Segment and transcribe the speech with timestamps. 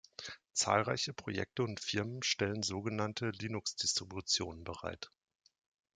[0.53, 5.11] Zahlreiche Projekte und Firmen stellen sogenannte Linux-Distributionen bereit.